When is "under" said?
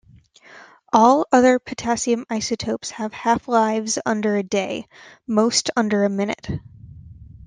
4.03-4.35, 5.77-6.05